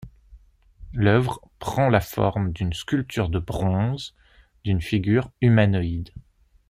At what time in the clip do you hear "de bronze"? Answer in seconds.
3.29-4.15